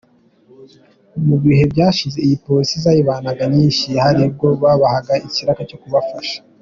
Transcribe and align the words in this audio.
Mu 1.27 1.35
bihe 1.43 1.63
byashize 1.73 2.17
iyo 2.25 2.37
polisi 2.45 2.75
zayibanaga 2.83 3.43
nyinshi 3.55 3.89
hari 4.03 4.19
ubwo 4.27 4.45
babahaga 4.63 5.13
ikiraka 5.27 5.61
cyo 5.69 5.79
kubafasha. 5.83 6.37